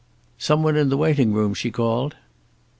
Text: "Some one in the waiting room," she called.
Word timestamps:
"Some 0.39 0.63
one 0.63 0.77
in 0.77 0.89
the 0.89 0.97
waiting 0.97 1.31
room," 1.31 1.53
she 1.53 1.69
called. 1.69 2.15